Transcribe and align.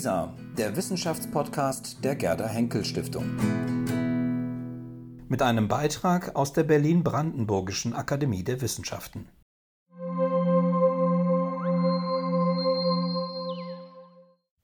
WISA, 0.00 0.32
der 0.56 0.76
Wissenschaftspodcast 0.76 2.02
der 2.02 2.16
Gerda 2.16 2.46
Henkel 2.48 2.86
Stiftung. 2.86 3.26
Mit 5.28 5.42
einem 5.42 5.68
Beitrag 5.68 6.34
aus 6.36 6.54
der 6.54 6.62
Berlin-Brandenburgischen 6.62 7.92
Akademie 7.92 8.42
der 8.42 8.62
Wissenschaften. 8.62 9.28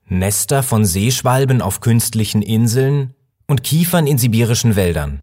Nester 0.07 0.62
von 0.62 0.86
Seeschwalben 0.86 1.61
auf 1.61 1.80
künstlichen 1.80 2.41
Inseln 2.41 3.12
und 3.46 3.62
Kiefern 3.62 4.07
in 4.07 4.16
sibirischen 4.16 4.75
Wäldern. 4.75 5.21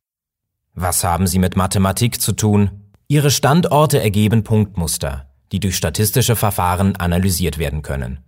Was 0.75 1.03
haben 1.03 1.25
sie 1.25 1.39
mit 1.39 1.55
Mathematik 1.55 2.21
zu 2.21 2.33
tun? 2.33 2.91
Ihre 3.07 3.31
Standorte 3.31 3.99
ergeben 3.99 4.43
Punktmuster, 4.43 5.33
die 5.51 5.59
durch 5.59 5.75
statistische 5.75 6.35
Verfahren 6.35 6.97
analysiert 6.97 7.57
werden 7.57 7.81
können. 7.81 8.19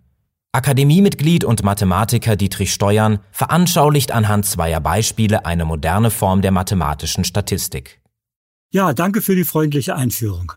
Akademiemitglied 0.56 1.44
und 1.44 1.64
Mathematiker 1.64 2.38
Dietrich 2.38 2.72
Steuern 2.74 3.20
veranschaulicht 3.32 4.12
anhand 4.14 4.46
zweier 4.46 4.80
Beispiele 4.80 5.46
eine 5.46 5.66
moderne 5.66 6.10
Form 6.10 6.42
der 6.42 6.52
mathematischen 6.52 7.26
Statistik. 7.26 8.00
Ja, 8.72 8.94
danke 8.94 9.22
für 9.22 9.36
die 9.36 9.44
freundliche 9.44 9.98
Einführung. 9.98 10.54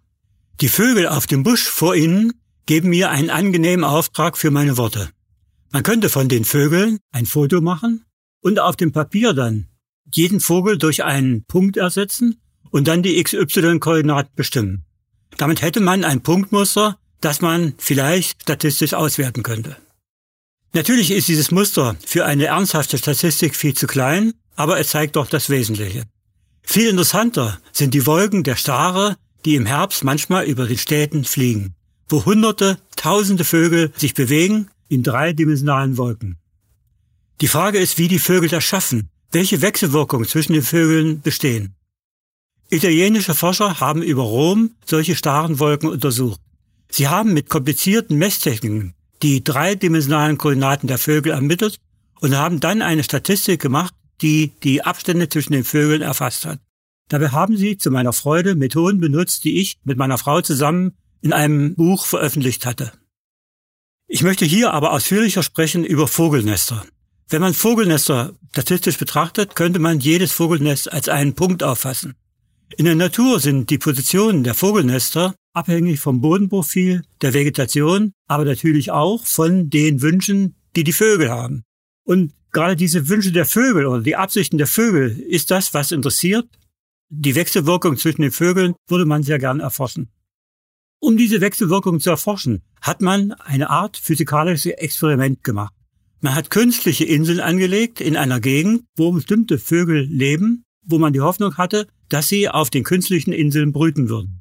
Die 0.61 0.69
Vögel 0.69 1.09
auf 1.09 1.27
dem 1.27 1.43
Busch 1.43 1.69
vor 1.69 1.97
Ihnen 1.97 2.33
geben 2.67 2.91
mir 2.91 3.11
einen 3.11 3.29
angenehmen 3.29 3.85
Auftrag 3.85 4.39
für 4.39 4.53
meine 4.53 4.77
Worte. 4.77 5.09
Man 5.73 5.83
könnte 5.83 6.09
von 6.09 6.29
den 6.29 6.45
Vögeln 6.45 6.99
ein 7.11 7.27
Foto 7.27 7.61
machen 7.61 8.05
und 8.41 8.61
auf 8.61 8.77
dem 8.77 8.93
Papier 8.93 9.33
dann 9.33 9.67
jeden 10.15 10.39
Vogel 10.39 10.79
durch 10.79 11.03
einen 11.03 11.45
Punkt 11.45 11.77
ersetzen 11.77 12.41
und 12.71 12.87
dann 12.87 13.03
die 13.03 13.21
XY-Koordinaten 13.21 14.31
bestimmen. 14.37 14.85
Damit 15.39 15.61
hätte 15.61 15.81
man 15.81 16.05
ein 16.05 16.23
Punktmuster, 16.23 16.99
das 17.21 17.41
man 17.41 17.75
vielleicht 17.79 18.43
statistisch 18.43 18.95
auswerten 18.95 19.43
könnte. 19.43 19.77
Natürlich 20.75 21.11
ist 21.11 21.29
dieses 21.29 21.51
Muster 21.51 21.97
für 22.05 22.27
eine 22.27 22.47
ernsthafte 22.47 22.99
Statistik 22.99 23.57
viel 23.57 23.75
zu 23.75 23.87
klein, 23.87 24.35
aber 24.55 24.79
es 24.79 24.89
zeigt 24.89 25.17
doch 25.17 25.27
das 25.27 25.49
Wesentliche. 25.51 26.05
Viel 26.63 26.89
interessanter 26.89 27.59
sind 27.73 27.95
die 27.95 28.07
Wolken 28.07 28.45
der 28.45 28.57
Stare, 28.57 29.17
die 29.45 29.55
im 29.55 29.67
Herbst 29.67 30.05
manchmal 30.05 30.45
über 30.45 30.67
den 30.67 30.77
Städten 30.77 31.25
fliegen, 31.25 31.75
wo 32.09 32.25
hunderte, 32.25 32.79
tausende 32.97 33.45
Vögel 33.45 33.93
sich 33.97 34.15
bewegen 34.15 34.69
in 34.89 35.03
dreidimensionalen 35.03 35.97
Wolken. 35.97 36.37
Die 37.41 37.49
Frage 37.49 37.79
ist, 37.79 37.99
wie 37.99 38.09
die 38.09 38.19
Vögel 38.19 38.49
das 38.49 38.65
schaffen, 38.65 39.09
welche 39.31 39.63
Wechselwirkungen 39.63 40.29
zwischen 40.29 40.53
den 40.53 40.63
Vögeln 40.63 41.23
bestehen. 41.23 41.75
Italienische 42.69 43.35
Forscher 43.35 43.81
haben 43.81 44.03
über 44.03 44.23
Rom 44.23 44.73
solche 44.85 45.15
starren 45.15 45.59
Wolken 45.59 45.89
untersucht. 45.89 46.41
Sie 46.91 47.09
haben 47.09 47.33
mit 47.33 47.49
komplizierten 47.49 48.19
Messtechniken 48.19 48.95
die 49.23 49.43
dreidimensionalen 49.43 50.39
Koordinaten 50.39 50.87
der 50.87 50.99
Vögel 50.99 51.33
ermittelt 51.33 51.79
und 52.21 52.37
haben 52.37 52.61
dann 52.61 52.83
eine 52.83 53.05
Statistik 53.05 53.61
gemacht, 53.61 53.95
die 54.21 54.53
die 54.63 54.83
Abstände 54.83 55.29
zwischen 55.29 55.53
den 55.53 55.65
Vögeln 55.65 56.03
erfasst 56.03 56.45
hat. 56.45 56.61
Dabei 57.09 57.31
haben 57.31 57.57
sie 57.57 57.79
zu 57.79 57.91
meiner 57.91 58.13
Freude 58.13 58.55
Methoden 58.55 59.01
benutzt, 59.01 59.45
die 59.45 59.61
ich 59.61 59.79
mit 59.85 59.97
meiner 59.97 60.19
Frau 60.19 60.41
zusammen 60.41 60.97
in 61.21 61.33
einem 61.33 61.75
Buch 61.75 62.07
veröffentlicht 62.07 62.67
hatte. 62.67 62.93
Ich 64.07 64.23
möchte 64.23 64.45
hier 64.45 64.73
aber 64.73 64.93
ausführlicher 64.93 65.43
sprechen 65.43 65.85
über 65.85 66.07
Vogelnester. 66.07 66.85
Wenn 67.29 67.43
man 67.43 67.55
Vogelnester 67.55 68.35
statistisch 68.53 68.99
betrachtet, 68.99 69.55
könnte 69.55 69.79
man 69.79 70.01
jedes 70.01 70.33
Vogelnest 70.33 70.91
als 70.91 71.09
einen 71.09 71.35
Punkt 71.35 71.63
auffassen. 71.63 72.15
In 72.77 72.85
der 72.85 72.95
Natur 72.95 73.41
sind 73.41 73.71
die 73.71 73.79
Positionen 73.79 74.45
der 74.45 74.55
Vogelnester 74.55 75.35
abhängig 75.59 75.99
vom 75.99 76.21
Bodenprofil, 76.21 77.03
der 77.21 77.35
Vegetation, 77.35 78.13
aber 78.29 78.45
natürlich 78.45 78.93
auch 78.93 79.27
von 79.27 79.71
den 79.71 80.01
Wünschen, 80.03 80.55
die 80.77 80.85
die 80.85 80.93
Vögel 80.93 81.31
haben. 81.31 81.65
Und 82.05 82.33
gerade 82.53 82.77
diese 82.77 83.09
Wünsche 83.09 83.33
der 83.33 83.45
Vögel 83.45 83.87
oder 83.87 84.03
die 84.03 84.17
Absichten 84.17 84.57
der 84.57 84.69
Vögel 84.69 85.19
ist 85.19 85.51
das, 85.51 85.75
was 85.75 85.91
interessiert. 85.91 86.47
Die 87.11 87.35
Wechselwirkung 87.35 87.97
zwischen 87.97 88.23
den 88.23 88.31
Vögeln 88.31 88.75
würde 88.87 89.05
man 89.05 89.25
sehr 89.25 89.39
gern 89.39 89.61
erforschen. 89.61 90.09
Um 91.01 91.17
diese 91.17 91.41
Wechselwirkung 91.41 92.01
zu 92.01 92.11
erforschen, 92.11 92.63
hat 92.81 93.01
man 93.01 93.33
eine 93.33 93.71
Art 93.71 93.97
physikalisches 93.97 94.73
Experiment 94.73 95.43
gemacht. 95.43 95.75
Man 96.21 96.35
hat 96.35 96.51
künstliche 96.51 97.05
Inseln 97.05 97.41
angelegt 97.41 98.01
in 98.01 98.17
einer 98.17 98.41
Gegend, 98.41 98.85
wo 98.97 99.13
bestimmte 99.13 99.59
Vögel 99.59 100.03
leben, 100.03 100.65
wo 100.85 100.99
man 100.99 101.13
die 101.13 101.21
Hoffnung 101.21 101.57
hatte, 101.57 101.87
dass 102.09 102.29
sie 102.29 102.49
auf 102.49 102.71
den 102.71 102.85
künstlichen 102.85 103.33
Inseln 103.33 103.73
brüten 103.73 104.09
würden. 104.09 104.38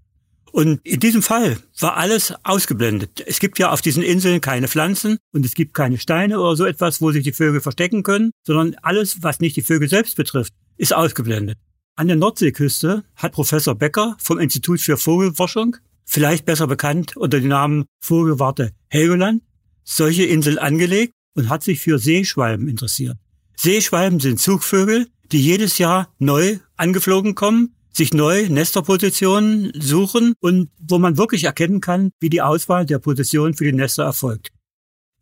Und 0.51 0.79
in 0.83 0.99
diesem 0.99 1.21
Fall 1.21 1.57
war 1.79 1.97
alles 1.97 2.33
ausgeblendet. 2.43 3.23
Es 3.25 3.39
gibt 3.39 3.59
ja 3.59 3.71
auf 3.71 3.81
diesen 3.81 4.01
Inseln 4.01 4.41
keine 4.41 4.67
Pflanzen 4.67 5.17
und 5.31 5.45
es 5.45 5.53
gibt 5.53 5.73
keine 5.73 5.97
Steine 5.97 6.39
oder 6.39 6.55
so 6.55 6.65
etwas, 6.65 7.01
wo 7.01 7.11
sich 7.11 7.23
die 7.23 7.33
Vögel 7.33 7.61
verstecken 7.61 8.03
können, 8.03 8.31
sondern 8.43 8.75
alles, 8.81 9.21
was 9.21 9.39
nicht 9.39 9.55
die 9.55 9.61
Vögel 9.61 9.89
selbst 9.89 10.15
betrifft, 10.15 10.53
ist 10.77 10.95
ausgeblendet. 10.95 11.57
An 11.95 12.07
der 12.07 12.17
Nordseeküste 12.17 13.03
hat 13.15 13.33
Professor 13.33 13.75
Becker 13.75 14.15
vom 14.19 14.39
Institut 14.39 14.79
für 14.79 14.97
Vogelforschung 14.97 15.77
vielleicht 16.05 16.45
besser 16.45 16.67
bekannt 16.67 17.17
unter 17.17 17.39
dem 17.39 17.49
Namen 17.49 17.85
Vogelwarte 17.99 18.71
Helgoland, 18.89 19.43
solche 19.83 20.23
Inseln 20.23 20.57
angelegt 20.57 21.13
und 21.35 21.49
hat 21.49 21.63
sich 21.63 21.79
für 21.79 21.99
Seeschwalben 21.99 22.67
interessiert. 22.67 23.17
Seeschwalben 23.55 24.19
sind 24.19 24.39
Zugvögel, 24.39 25.07
die 25.31 25.41
jedes 25.41 25.77
Jahr 25.77 26.13
neu 26.19 26.59
angeflogen 26.77 27.35
kommen, 27.35 27.75
sich 27.97 28.13
neu 28.13 28.47
Nesterpositionen 28.47 29.73
suchen 29.79 30.35
und 30.39 30.69
wo 30.79 30.99
man 30.99 31.17
wirklich 31.17 31.45
erkennen 31.45 31.81
kann, 31.81 32.11
wie 32.19 32.29
die 32.29 32.41
Auswahl 32.41 32.85
der 32.85 32.99
Positionen 32.99 33.55
für 33.55 33.65
die 33.65 33.73
Nester 33.73 34.03
erfolgt. 34.03 34.49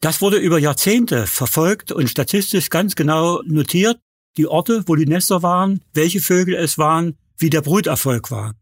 Das 0.01 0.21
wurde 0.21 0.37
über 0.37 0.59
Jahrzehnte 0.59 1.25
verfolgt 1.25 1.91
und 1.91 2.09
statistisch 2.09 2.69
ganz 2.69 2.95
genau 2.95 3.41
notiert, 3.43 3.97
die 4.37 4.47
Orte, 4.47 4.83
wo 4.87 4.95
die 4.95 5.05
Nester 5.05 5.41
waren, 5.41 5.81
welche 5.93 6.19
Vögel 6.19 6.55
es 6.55 6.77
waren, 6.77 7.15
wie 7.37 7.49
der 7.49 7.61
Bruterfolg 7.61 8.29
war. 8.29 8.53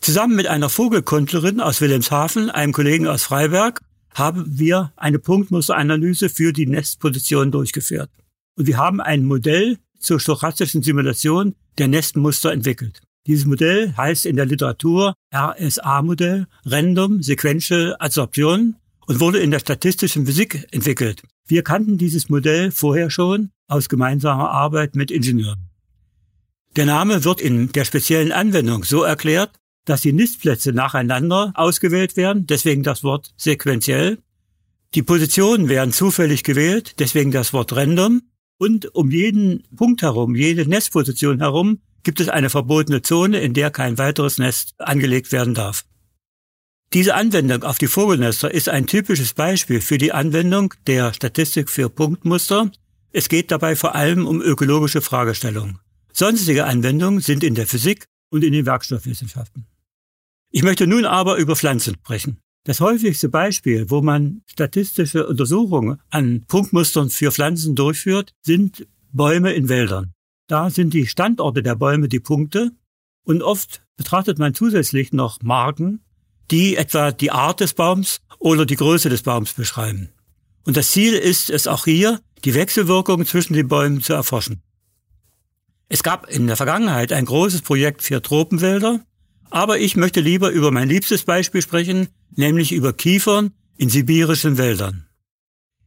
Zusammen 0.00 0.36
mit 0.36 0.46
einer 0.46 0.68
Vogelkundlerin 0.68 1.60
aus 1.60 1.80
Wilhelmshaven, 1.80 2.50
einem 2.50 2.74
Kollegen 2.74 3.08
aus 3.08 3.22
Freiberg, 3.24 3.80
haben 4.14 4.44
wir 4.58 4.92
eine 4.96 5.18
Punktmusteranalyse 5.18 6.28
für 6.28 6.52
die 6.52 6.66
Nestposition 6.66 7.50
durchgeführt. 7.50 8.10
Und 8.56 8.66
wir 8.66 8.76
haben 8.76 9.00
ein 9.00 9.24
Modell 9.24 9.78
zur 9.98 10.20
stochastischen 10.20 10.82
Simulation 10.82 11.54
der 11.78 11.88
Nestmuster 11.88 12.52
entwickelt. 12.52 13.00
Dieses 13.26 13.44
Modell 13.44 13.92
heißt 13.96 14.24
in 14.26 14.36
der 14.36 14.46
Literatur 14.46 15.14
RSA-Modell, 15.34 16.46
Random 16.64 17.22
Sequential 17.22 17.96
Adsorption, 17.98 18.76
und 19.06 19.20
wurde 19.20 19.38
in 19.38 19.50
der 19.50 19.60
statistischen 19.60 20.26
Physik 20.26 20.66
entwickelt. 20.70 21.22
Wir 21.46 21.62
kannten 21.62 21.98
dieses 21.98 22.28
Modell 22.28 22.70
vorher 22.70 23.10
schon 23.10 23.50
aus 23.68 23.88
gemeinsamer 23.88 24.50
Arbeit 24.50 24.96
mit 24.96 25.10
Ingenieuren. 25.10 25.70
Der 26.74 26.86
Name 26.86 27.24
wird 27.24 27.40
in 27.40 27.72
der 27.72 27.84
speziellen 27.84 28.32
Anwendung 28.32 28.84
so 28.84 29.02
erklärt, 29.02 29.52
dass 29.84 30.02
die 30.02 30.12
Nistplätze 30.12 30.72
nacheinander 30.72 31.52
ausgewählt 31.54 32.16
werden, 32.16 32.46
deswegen 32.46 32.82
das 32.82 33.04
Wort 33.04 33.32
sequenziell. 33.36 34.18
Die 34.94 35.02
Positionen 35.02 35.68
werden 35.68 35.92
zufällig 35.92 36.42
gewählt, 36.42 36.98
deswegen 36.98 37.30
das 37.30 37.52
Wort 37.52 37.74
random. 37.74 38.22
Und 38.58 38.94
um 38.94 39.10
jeden 39.10 39.64
Punkt 39.76 40.02
herum, 40.02 40.34
jede 40.34 40.68
Nestposition 40.68 41.38
herum, 41.38 41.80
gibt 42.06 42.20
es 42.20 42.28
eine 42.28 42.50
verbotene 42.50 43.02
Zone, 43.02 43.40
in 43.40 43.52
der 43.52 43.72
kein 43.72 43.98
weiteres 43.98 44.38
Nest 44.38 44.76
angelegt 44.78 45.32
werden 45.32 45.54
darf. 45.54 45.84
Diese 46.92 47.16
Anwendung 47.16 47.64
auf 47.64 47.78
die 47.78 47.88
Vogelnester 47.88 48.48
ist 48.48 48.68
ein 48.68 48.86
typisches 48.86 49.34
Beispiel 49.34 49.80
für 49.80 49.98
die 49.98 50.12
Anwendung 50.12 50.72
der 50.86 51.12
Statistik 51.12 51.68
für 51.68 51.90
Punktmuster. 51.90 52.70
Es 53.10 53.28
geht 53.28 53.50
dabei 53.50 53.74
vor 53.74 53.96
allem 53.96 54.24
um 54.24 54.40
ökologische 54.40 55.02
Fragestellungen. 55.02 55.80
Sonstige 56.12 56.66
Anwendungen 56.66 57.20
sind 57.20 57.42
in 57.42 57.56
der 57.56 57.66
Physik 57.66 58.06
und 58.30 58.44
in 58.44 58.52
den 58.52 58.66
Werkstoffwissenschaften. 58.66 59.66
Ich 60.52 60.62
möchte 60.62 60.86
nun 60.86 61.06
aber 61.06 61.38
über 61.38 61.56
Pflanzen 61.56 61.94
sprechen. 61.94 62.38
Das 62.62 62.78
häufigste 62.78 63.28
Beispiel, 63.28 63.90
wo 63.90 64.00
man 64.00 64.42
statistische 64.46 65.26
Untersuchungen 65.26 66.00
an 66.10 66.44
Punktmustern 66.46 67.10
für 67.10 67.32
Pflanzen 67.32 67.74
durchführt, 67.74 68.32
sind 68.42 68.86
Bäume 69.12 69.54
in 69.54 69.68
Wäldern. 69.68 70.12
Da 70.46 70.70
sind 70.70 70.94
die 70.94 71.06
Standorte 71.06 71.62
der 71.62 71.74
Bäume 71.74 72.08
die 72.08 72.20
Punkte 72.20 72.70
und 73.24 73.42
oft 73.42 73.82
betrachtet 73.96 74.38
man 74.38 74.54
zusätzlich 74.54 75.12
noch 75.12 75.42
Marken, 75.42 76.00
die 76.50 76.76
etwa 76.76 77.10
die 77.10 77.32
Art 77.32 77.60
des 77.60 77.74
Baums 77.74 78.20
oder 78.38 78.64
die 78.64 78.76
Größe 78.76 79.08
des 79.08 79.22
Baums 79.22 79.52
beschreiben. 79.54 80.10
Und 80.64 80.76
das 80.76 80.92
Ziel 80.92 81.14
ist 81.14 81.50
es 81.50 81.66
auch 81.66 81.84
hier, 81.84 82.20
die 82.44 82.54
Wechselwirkungen 82.54 83.26
zwischen 83.26 83.54
den 83.54 83.66
Bäumen 83.66 84.02
zu 84.02 84.12
erforschen. 84.12 84.62
Es 85.88 86.02
gab 86.02 86.28
in 86.28 86.46
der 86.46 86.56
Vergangenheit 86.56 87.12
ein 87.12 87.24
großes 87.24 87.62
Projekt 87.62 88.02
für 88.02 88.22
Tropenwälder, 88.22 89.00
aber 89.50 89.78
ich 89.78 89.96
möchte 89.96 90.20
lieber 90.20 90.50
über 90.50 90.70
mein 90.70 90.88
liebstes 90.88 91.22
Beispiel 91.22 91.62
sprechen, 91.62 92.08
nämlich 92.34 92.72
über 92.72 92.92
Kiefern 92.92 93.52
in 93.76 93.88
sibirischen 93.88 94.58
Wäldern. 94.58 95.05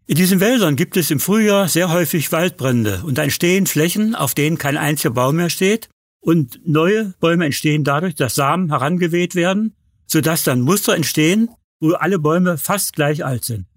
In 0.10 0.16
diesen 0.16 0.40
Wäldern 0.40 0.76
gibt 0.76 0.98
es 0.98 1.12
im 1.12 1.20
Frühjahr 1.20 1.68
sehr 1.68 1.92
häufig 1.92 2.32
Waldbrände 2.32 3.04
und 3.06 3.20
da 3.20 3.22
entstehen 3.22 3.68
Flächen, 3.68 4.16
auf 4.16 4.34
denen 4.34 4.58
kein 4.58 4.76
einziger 4.76 5.14
Baum 5.14 5.36
mehr 5.36 5.52
steht 5.52 5.88
und 6.20 6.60
neue 6.66 7.14
Bäume 7.20 7.46
entstehen 7.46 7.84
dadurch, 7.84 8.16
dass 8.16 8.34
Samen 8.34 8.70
herangeweht 8.70 9.36
werden, 9.36 9.76
sodass 10.08 10.44
dann 10.44 10.62
Muster 10.62 10.96
entstehen, 10.96 11.50
wo 11.80 11.92
alle 11.92 12.18
Bäume 12.18 12.58
fast 12.58 12.94
gleich 12.94 13.24
alt 13.24 13.46
sind. 13.46 13.68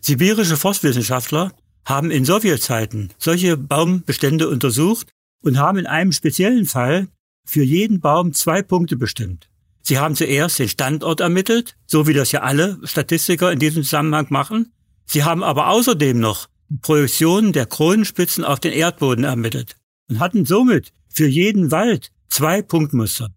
Sibirische 0.00 0.56
Forstwissenschaftler 0.56 1.52
haben 1.84 2.10
in 2.10 2.24
Sowjetzeiten 2.24 3.10
solche 3.18 3.58
Baumbestände 3.58 4.48
untersucht 4.48 5.10
und 5.42 5.58
haben 5.58 5.76
in 5.76 5.86
einem 5.86 6.12
speziellen 6.12 6.64
Fall 6.64 7.08
für 7.44 7.62
jeden 7.62 8.00
Baum 8.00 8.32
zwei 8.32 8.62
Punkte 8.62 8.96
bestimmt. 8.96 9.50
Sie 9.82 9.98
haben 9.98 10.16
zuerst 10.16 10.58
den 10.58 10.70
Standort 10.70 11.20
ermittelt, 11.20 11.76
so 11.86 12.06
wie 12.06 12.14
das 12.14 12.32
ja 12.32 12.40
alle 12.40 12.78
Statistiker 12.84 13.52
in 13.52 13.58
diesem 13.58 13.82
Zusammenhang 13.82 14.28
machen. 14.30 14.72
Sie 15.12 15.24
haben 15.24 15.42
aber 15.42 15.68
außerdem 15.68 16.18
noch 16.18 16.48
die 16.70 16.78
Projektionen 16.78 17.52
der 17.52 17.66
Kronenspitzen 17.66 18.44
auf 18.44 18.60
den 18.60 18.72
Erdboden 18.72 19.24
ermittelt 19.24 19.76
und 20.08 20.20
hatten 20.20 20.46
somit 20.46 20.94
für 21.10 21.26
jeden 21.26 21.70
Wald 21.70 22.12
zwei 22.30 22.62
Punktmuster. 22.62 23.28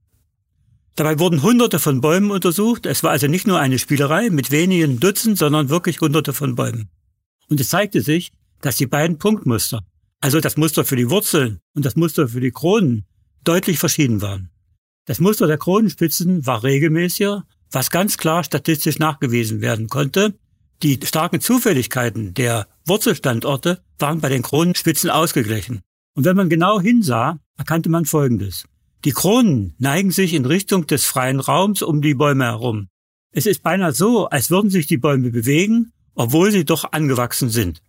Dabei 0.95 1.19
wurden 1.19 1.43
hunderte 1.43 1.79
von 1.79 1.99
Bäumen 1.99 2.31
untersucht. 2.31 2.85
Es 2.85 3.03
war 3.03 3.11
also 3.11 3.27
nicht 3.27 3.45
nur 3.45 3.59
eine 3.59 3.77
Spielerei 3.77 4.29
mit 4.29 4.51
wenigen 4.51 5.01
Dutzend, 5.01 5.37
sondern 5.37 5.67
wirklich 5.67 5.99
hunderte 5.99 6.31
von 6.31 6.55
Bäumen. 6.55 6.87
Und 7.49 7.59
es 7.59 7.67
zeigte 7.67 8.01
sich, 8.01 8.31
dass 8.61 8.77
die 8.77 8.87
beiden 8.87 9.17
Punktmuster, 9.17 9.81
also 10.21 10.39
das 10.39 10.55
Muster 10.55 10.85
für 10.85 10.95
die 10.95 11.09
Wurzeln 11.09 11.59
und 11.73 11.83
das 11.83 11.97
Muster 11.97 12.29
für 12.29 12.39
die 12.39 12.51
Kronen, 12.51 13.03
deutlich 13.43 13.79
verschieden 13.79 14.21
waren. 14.21 14.49
Das 15.03 15.19
Muster 15.19 15.45
der 15.45 15.57
Kronenspitzen 15.57 16.45
war 16.45 16.63
regelmäßiger, 16.63 17.43
was 17.69 17.91
ganz 17.91 18.17
klar 18.17 18.45
statistisch 18.45 18.97
nachgewiesen 18.97 19.59
werden 19.59 19.89
konnte. 19.89 20.35
Die 20.83 20.99
starken 21.03 21.41
Zufälligkeiten 21.41 22.33
der 22.33 22.67
Wurzelstandorte 22.85 23.81
waren 23.97 24.19
bei 24.19 24.29
den 24.29 24.41
Kronenspitzen 24.41 25.09
ausgeglichen. 25.09 25.81
Und 26.15 26.25
wenn 26.25 26.35
man 26.35 26.49
genau 26.49 26.79
hinsah, 26.79 27.39
erkannte 27.57 27.89
man 27.89 28.05
Folgendes. 28.05 28.65
Die 29.05 29.11
Kronen 29.11 29.75
neigen 29.77 30.11
sich 30.11 30.33
in 30.33 30.45
Richtung 30.45 30.87
des 30.87 31.05
freien 31.05 31.39
Raums 31.39 31.81
um 31.81 32.01
die 32.01 32.15
Bäume 32.15 32.45
herum. 32.45 32.87
Es 33.31 33.45
ist 33.45 33.63
beinahe 33.63 33.93
so, 33.93 34.27
als 34.27 34.49
würden 34.49 34.69
sich 34.69 34.87
die 34.87 34.97
Bäume 34.97 35.29
bewegen, 35.29 35.91
obwohl 36.13 36.51
sie 36.51 36.65
doch 36.65 36.91
angewachsen 36.91 37.49
sind. 37.49 37.81